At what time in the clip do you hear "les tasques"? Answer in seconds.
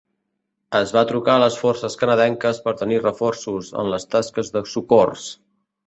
3.95-4.55